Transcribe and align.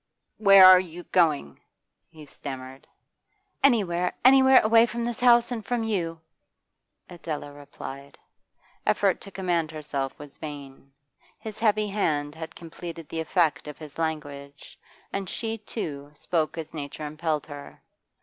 'Where 0.39 0.65
are 0.65 0.79
you 0.79 1.03
going?' 1.03 1.59
he 2.09 2.25
stammered. 2.25 2.87
'Anywhere, 3.63 4.13
anywhere, 4.25 4.59
away 4.61 4.87
from 4.87 5.05
this 5.05 5.19
house 5.19 5.51
and 5.51 5.63
from 5.63 5.83
you!' 5.83 6.19
Adela 7.07 7.51
replied. 7.53 8.17
Effort 8.83 9.21
to 9.21 9.29
command 9.29 9.69
herself 9.69 10.17
was 10.17 10.37
vain; 10.37 10.91
his 11.37 11.59
heavy 11.59 11.89
hand 11.89 12.33
had 12.33 12.55
completed 12.55 13.09
the 13.09 13.19
effect 13.19 13.67
of 13.67 13.77
his 13.77 13.99
language, 13.99 14.79
and 15.13 15.29
she, 15.29 15.59
too, 15.59 16.09
spoke 16.15 16.57
as 16.57 16.73
nature 16.73 17.05
impelled 17.05 17.45
her. 17.45 17.83